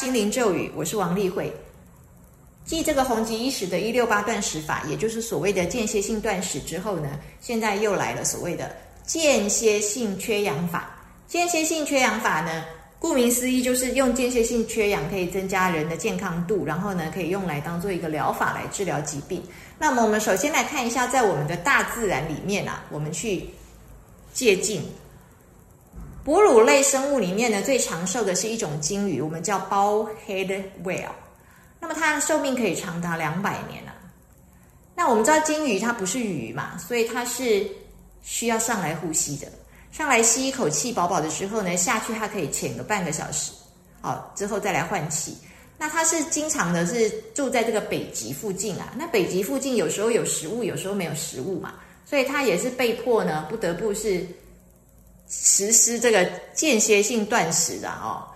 [0.00, 1.54] 心灵咒语，我是王丽慧。
[2.64, 8.74] 继这个红极一时的一六八断食法，也就是所谓的间歇性断食之后呢，现在又来了所谓的
[9.04, 10.98] 间歇性缺氧法。
[11.28, 12.64] 间歇性缺氧法呢，
[12.98, 19.42] 顾名思义就是用间歇性缺氧可以增加人的健康度，然后呢可以用来当做一个疗法来治疗疾病。
[19.78, 23.44] 那么我们首先来看一下，在我们的大自然里面啊，我们去
[24.32, 24.82] 借镜。
[26.22, 31.08] 哺乳类生物里面呢，最长寿的是一种鲸鱼，我们叫 bowhead whale。
[31.80, 33.94] 那么它的寿命可以长达两百年啊。
[34.94, 37.66] 那我们知道鲸鱼它不是鱼嘛，所以它是
[38.22, 39.48] 需要上来呼吸的。
[39.90, 43.50] 上来吸一口气饱饱的时候呢，下去它可以潜个半个小时，
[44.02, 45.34] 好之后再来换气。
[45.78, 48.92] 那它是经常的是住在这个北极附近啊。
[48.94, 54.26] 那北极附近有时候有食物，有时候没有食物嘛，所以它也是被迫呢，不得不是。
[55.30, 58.26] 实施这个间歇性断食的哦，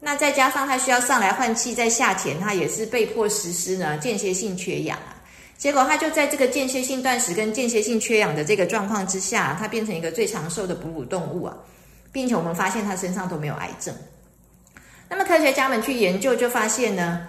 [0.00, 5.14] 那再加上他需要上来换气再下潜，他也是被迫实施呢间歇性缺氧啊。
[5.56, 11.54] 结果他就在这个间歇性断食跟间歇性缺氧的这个状况之下，他变成一个最长寿的哺乳动物啊，
[12.10, 13.94] 并且我们发现他身上都没有癌症。
[15.08, 17.28] 那么科学家们去研究就发现呢，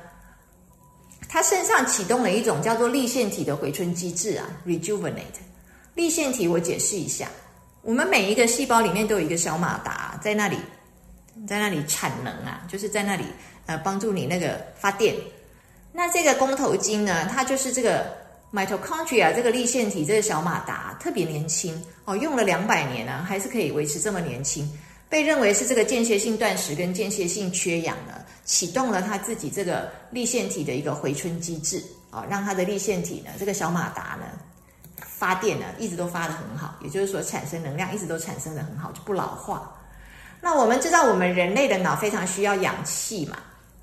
[1.27, 5.42] 他身上启动了一种叫做立腺体的回春机制啊，rejuvenate。
[5.94, 7.27] 立腺体我解释一下。
[7.83, 10.57] 我们每一个细胞里面都有一个小马达在那里，
[11.47, 13.25] 在那里产能啊，就是在那里
[13.65, 15.15] 呃帮助你那个发电。
[15.91, 18.15] 那这个肱头茎呢，它就是这个
[18.53, 24.69] mitochondria 这个立腺体这个小马达特别年轻哦，用了两百年呢，还是可以维持这么年轻。
[25.09, 28.13] 被认为是这个间歇性断食跟间歇性缺氧呢，
[28.45, 34.25] 启动了它自己这个立腺体的一个回春机制啊，让它的立腺体呢这个小马达呢。
[35.22, 39.72] 发电呢，一直都发的很好，也就是说产生能量一直都产生的很好，就不老化。
[40.41, 43.38] 那我们知道，我们人类的脑非常需要氧气嘛？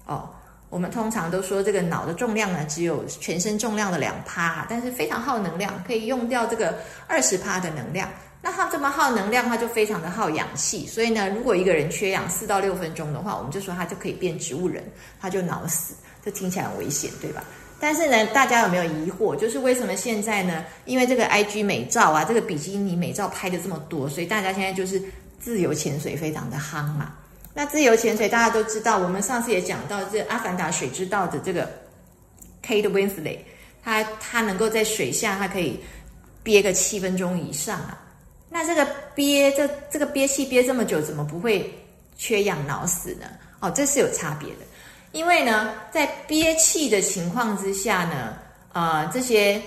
[0.07, 0.29] 哦，
[0.69, 6.77] 我们通常都说这个脑的重量呢，只有全身重量的两趴，但是非常耗能量，可以用掉这个
[7.07, 8.11] 二十趴的能量。
[8.43, 10.89] 那它这么耗能量，它就非常的耗氧气。
[10.89, 14.83] 所以呢，如果一个人缺氧四到六分钟的话，我们就说他就可以变植物人，
[15.21, 15.95] 他就脑死。
[16.25, 17.45] 这听起来很危险，对吧？
[17.81, 19.37] 但是呢，大家有没有疑惑？
[19.37, 20.65] 就是为什么现在呢？
[20.85, 25.01] 因为这个 I G 美照啊，这个比基尼美照拍的这么多，所以大家现在就是
[25.39, 27.15] 自由潜水非常的夯嘛。
[27.55, 31.69] 那自由潜水大家都知道，我们上次也讲到这《阿凡达》水之道的这个
[32.65, 33.39] Kate Winslet，
[33.83, 35.81] 他他能够在水下，他可以
[36.43, 38.01] 憋个七分钟以上啊。
[38.51, 41.73] 那这个憋这这个憋气憋这么久，怎么不会
[42.17, 43.27] 缺氧脑死呢？
[43.61, 44.67] 哦，这是有差别的。
[45.13, 48.37] 因为呢，在憋气的情况之下呢，
[48.75, 49.61] 呃，这些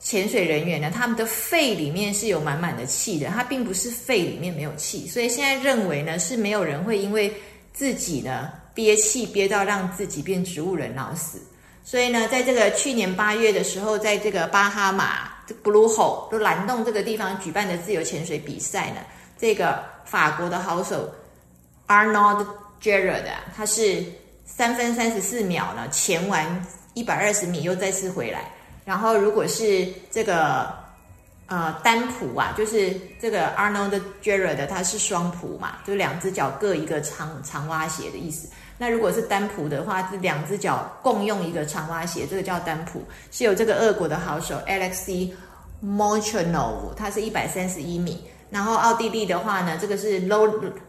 [0.00, 7.32] 潜水人员呢，他们的肺里面是有满满的气的，他并不是肺里面没有气，所以现在认为呢，是没有人会因为
[7.72, 11.40] 自己呢憋气憋到让自己变植物人脑死。
[11.84, 18.96] 所以呢，在这个去年八月的时候，在这个巴哈马这 Blue Hole 都蓝洞这个地方举办的自由潜水比赛呢，
[19.38, 21.10] 这个法国的好手
[21.86, 22.44] Arnold
[22.82, 24.04] Gerard 啊，他是。
[24.44, 28.50] 三分三十四秒呢，潜完一百二十米又再次回来。
[28.84, 30.72] 然后如果是这个
[31.46, 38.48] 呃单蹼啊，就是这个 Arnold Gerard 他是双蹼嘛，就两只脚各一个长长蛙鞋的意思。
[38.76, 43.00] 那如果是单蹼的话，是两只脚共用一个长蛙鞋，这个叫单蹼。
[43.30, 45.32] 是有这个俄国的好手 Alexey
[45.80, 48.22] m o c h a n o v 他是一百三十一米。
[48.50, 50.46] 然后奥地利的话呢，这个是 No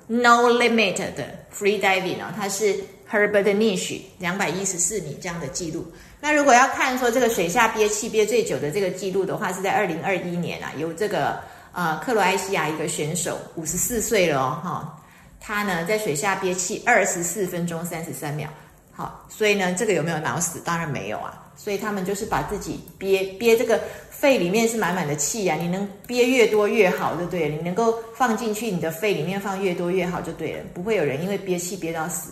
[0.07, 2.75] No Limit 的 Free Diving 哦，它是。
[3.09, 5.85] Herbert Nish 两百一十四米这样的记录。
[6.19, 11.39] 那如果要看说这个水下憋气憋最久的这个记录的话，是在二零二一年啊，有这个
[11.71, 15.03] 呃克罗埃西亚一个选手五十四岁了哦，哈，
[15.39, 18.49] 他呢在水下憋气二十四分钟三十三秒。
[18.91, 20.59] 好，所以呢这个有没有脑死？
[20.61, 21.41] 当然没有啊。
[21.57, 23.79] 所以他们就是把自己憋憋这个
[24.09, 32.31] 肺里面是满满的气啊，你能憋越多越好就对了，你能够放进去你的肺里面放越多越好就对了，不会有人因为憋气憋到死。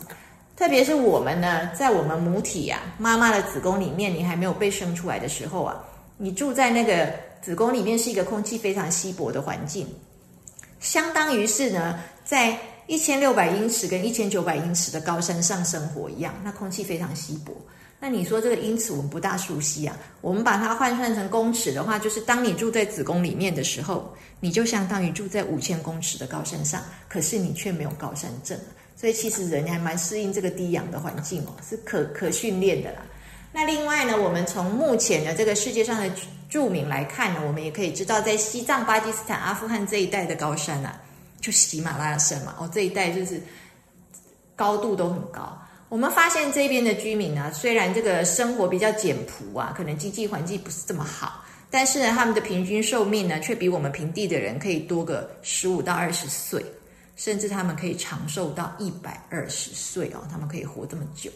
[0.56, 5.84] 特别是我们呢，在我们母体呀，妈妈的子宫里面，你还没有被生出来的时候啊，
[6.18, 7.12] 你住在那个
[7.42, 9.88] 子宫里面是一个空气非常稀薄的环境，
[10.80, 12.56] 相当于是呢，在
[12.86, 17.52] 一千六百英尺跟一千九百英尺的高山上生活一样，那空气非常稀薄。
[18.00, 28.60] 那你说这个英尺我们不大熟悉啊，我们把它换算成公尺的话，就是当你住在子宫里面的时候，你就相当于住在五千公尺的高山上，可是你却没有高山症。
[29.04, 33.00] 所以其实人还蛮适应这个低氧的环境哦，是可可训练的啦。
[33.52, 36.10] 那另外呢，我们从目前的这个世界上的
[36.50, 41.02] 著名来看呢，我们也可以知道，在西藏、巴基斯坦、阿富汗这一带的高山啊，
[41.42, 43.42] 就喜马拉雅山嘛，哦，这一带就是
[44.56, 45.62] 高度都很高。
[45.90, 56.64] 我们发现这边的居民呢，虽然这个生活比较简朴啊，可能经济环境不是这么好，但是呢，他们的平均寿命呢，却比我们平地的人可以多个十五到二十岁，
[57.16, 61.32] 甚至他们可以长寿到一百二十岁哦，他们可以活这么久。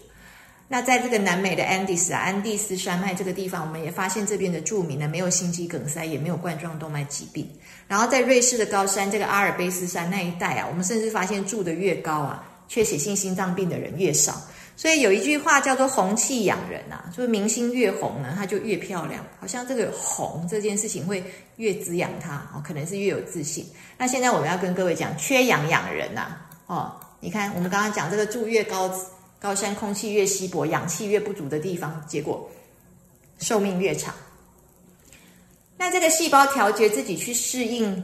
[0.67, 7.49] 那在这个南美的安第斯啊，安第斯山脉这个地方，我们也发现这边的住民呢，没有心肌梗塞，也没有冠状动脉疾病。
[7.87, 12.43] 然后在瑞士的高山，这个阿尔卑斯山那一带啊，我们甚至发现住的越高啊。
[12.69, 14.41] 缺血性心脏病的人越少，
[14.77, 21.23] 所以有一句话叫做“红气养人”呐，就是明星越红呢，它就越漂亮，好像这个红这件事情会
[21.55, 23.65] 越滋养它哦，可能是越有自信。
[23.97, 26.37] 那现在我们要跟各位讲，缺氧养人呐，
[26.67, 28.93] 哦，你看我们刚刚讲这个住越高
[29.39, 32.47] 高山，空气越稀薄，氧气越不足的地方，结果
[33.39, 34.13] 寿命越长。
[35.75, 38.03] 那这个细胞调节自己去适应。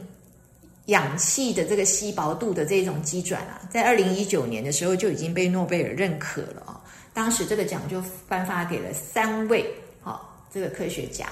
[0.86, 6.78] 氧气的这个稀薄度的这种机转啊，在二零一九年的时候就已经被诺贝尔认可了啊。
[7.14, 9.64] 当时这个奖就颁发给了三位
[10.02, 11.26] 好这个科学家。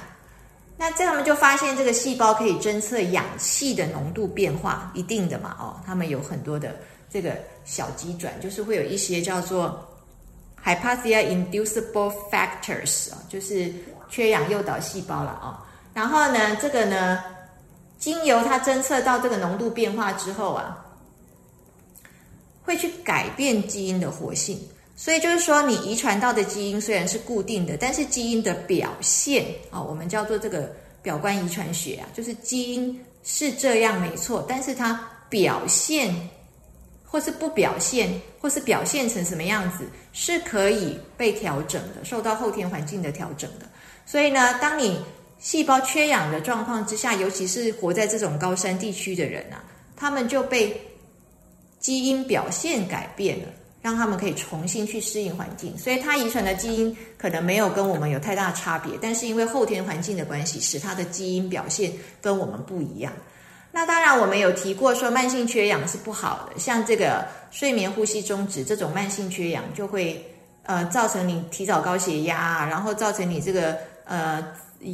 [0.79, 5.79] 那这他们就发现这个细胞可以侦测氧气的浓度变化，一定的嘛哦。
[5.85, 6.75] 他们有很多的
[7.11, 9.87] 这个小机转，就是会有一些叫做
[10.65, 13.71] hypoxia inducible factors 啊，就是
[14.09, 15.63] 缺氧诱导细胞了啊。
[15.93, 17.23] 然后呢，这个呢。
[18.03, 20.85] 经由它侦测到这个浓度变化之后啊，
[22.65, 24.61] 会去改变基因的活性。
[24.97, 36.13] 所以就是说，你遗传到的基因虽然是固定的，但是基因的表现啊，我们叫做这个表观遗传学啊，就是基因是这样没错，但是它表现
[37.05, 43.67] 或是不表现，或是表现成什么样子，是可以被调整的，受到后天环境的调整的。
[44.05, 45.01] 所以呢，当你
[45.43, 49.59] 细胞缺氧的状况之下，尤其是活在这种高山地区的人啊，
[49.97, 50.81] 他们就被
[51.81, 53.49] 基因表现改变了，
[53.83, 55.77] 让他们可以重新去适应环境。
[55.77, 63.13] 所以，他遗传的基因可能没有跟我们有太大差别，但是因为后天环境的关系，使他的基因表现跟我们不一样。
[63.73, 70.25] 那当然，我们有提过说，慢性缺氧是不好的，像这个睡眠呼吸中止这种慢性缺氧，就会
[70.65, 74.45] 呃造成你提早高血压，然后造成你这个呃。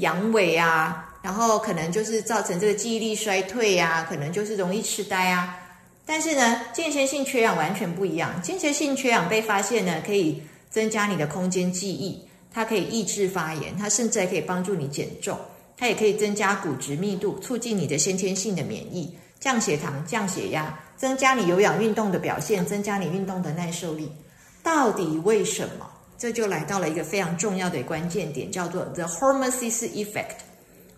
[0.02, 5.56] 阳痿啊，然后可能就是造成这个记忆力衰退呀，可能就是容易痴呆啊。
[6.04, 8.42] 但是呢，间歇性缺氧完全不一样。
[8.42, 12.22] 间歇性缺氧被发现呢，可以增加你的空间记忆，
[12.52, 15.38] 它可以抑制发炎，它甚至还可以帮助你减重，
[15.78, 24.12] 它也可以增加骨质密度，促进你的先天性的免疫，降血糖、降血压，增加你有氧运动的表现，增加你运动的耐受力。
[24.68, 25.90] 到底为什么？
[26.18, 30.36] 这就来到了一个非常重要的关键点，叫做 the hormesis effect。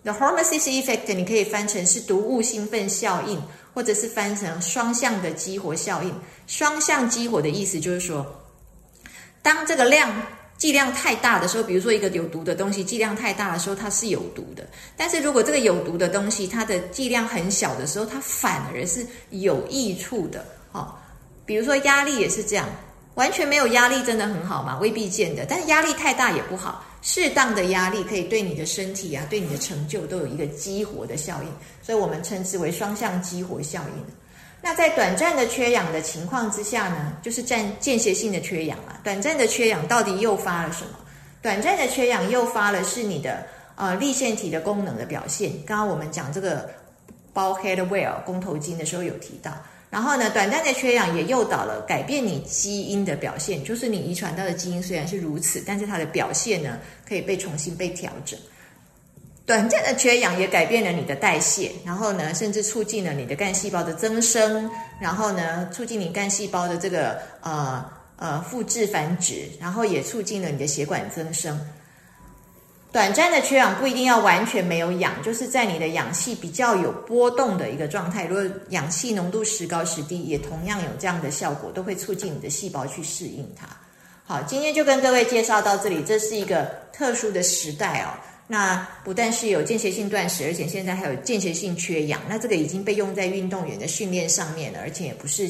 [0.03, 3.41] the hormesis effect 你可以翻成是毒物兴奋效应，
[3.73, 6.13] 或者是翻成双向的激活效应。
[6.47, 8.25] 双向激活的意思就是说，
[9.41, 10.11] 当这个量
[10.57, 14.65] 剂量太大的时候，比如说一个有毒的东西剂量太大的时候，它是有毒的；
[14.97, 20.45] 但是如果这个有毒的东西它的剂量很小的时候，它反而是有益处的。
[20.73, 20.93] 哦，
[21.45, 22.67] 比如说压力也是这样。
[23.15, 24.77] 完全没有压力真的很好吗？
[24.79, 26.83] 未必见得，但是压力太大也不好。
[27.01, 31.49] 适当的压力可以对你的身体啊，对你的成就都有一个激活的效应，
[31.81, 34.13] 所以我们称之为双向激活效应。
[34.61, 39.01] 那在短暂的缺氧的情况之下呢，就是暂间歇性的缺氧啊。
[39.03, 40.99] 短暂的缺氧到底诱发了什么？
[41.41, 43.43] 短暂的缺氧诱发了是你的
[43.75, 45.51] 呃立腺体的功能的表现。
[45.65, 46.69] 刚刚我们讲这个
[47.33, 49.51] 包 head well 公头筋的时候有提到。
[49.91, 58.39] 然后呢，短暂的缺氧也诱导了改变你基因的表现，就是你遗传到的基因虽然是如此，但是它的表现呢可以被重新被调整。
[59.45, 64.71] 短暂的缺氧也改变了你的代谢，然后呢，甚至促进了你的干细胞的增生，
[65.01, 67.83] 然后呢，促进你干细胞的这个呃
[68.15, 71.59] 呃复制繁殖，然后也促进了你的血管增生。
[72.91, 78.25] 短暂的缺氧不一定要完全没有氧，就是在你的氧气比较有波动的一个状态。
[78.25, 83.65] 如果氧气浓度时高时低，也同样有这样的效果，都会促进你的细胞去适应它。
[84.25, 86.03] 好，今天就跟各位介绍到这里。
[86.05, 88.11] 这是一个特殊的时代哦。
[88.47, 92.21] 那不但是有间歇性断食，而且现在还有间歇性缺氧。
[92.27, 95.49] 那这个已经被用在运动员的训练上面了，而且也不是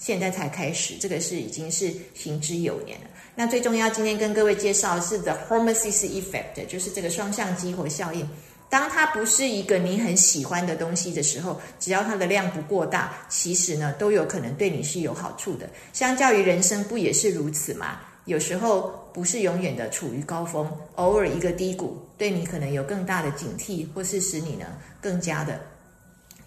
[0.00, 3.09] 现在才开始，这个是已经是行之有年了。
[3.42, 8.28] 那最重要，今天跟各位介绍是 the hormesis effect，就是这个双向激活效应。
[8.68, 15.66] 当它不是一个你很喜欢的东西的时候，只要它的量不过大，其实呢都有可能对你是有好处的。
[15.94, 18.00] 相较于人生，不也是如此吗？
[18.26, 24.66] 有时候不是永远的处于高峰，偶尔一个低谷，对你可能有更大的警惕，或是使你呢
[25.00, 25.58] 更加的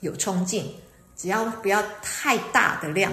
[0.02, 0.72] 有冲劲。
[1.18, 3.12] 只要不要太大的量。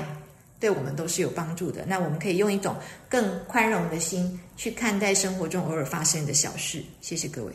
[0.61, 1.85] 对我们都是有帮助的。
[1.87, 2.77] 那我们可以用一种
[3.09, 6.85] 更宽容的心去看待生活中偶尔发生的小事。
[7.01, 7.53] 谢谢各位。